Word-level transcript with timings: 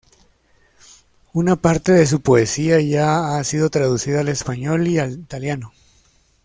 Una 1.31 1.55
parte 1.57 1.91
de 1.91 2.07
su 2.07 2.21
poesía 2.21 2.81
ya 2.81 3.37
ha 3.37 3.43
sido 3.43 3.69
traducida 3.69 4.21
el 4.21 4.29
español 4.29 4.87
y 4.87 4.97
al 4.97 5.11
italiano. 5.11 5.73